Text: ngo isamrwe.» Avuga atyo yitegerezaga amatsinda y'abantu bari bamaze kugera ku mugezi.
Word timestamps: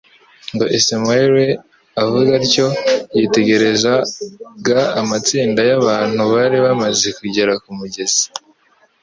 ngo 0.53 0.65
isamrwe.» 0.77 1.45
Avuga 2.03 2.31
atyo 2.41 2.67
yitegerezaga 3.17 4.79
amatsinda 5.01 5.61
y'abantu 5.69 6.21
bari 6.33 6.57
bamaze 6.65 7.07
kugera 7.19 7.53
ku 7.63 7.69
mugezi. 7.79 8.25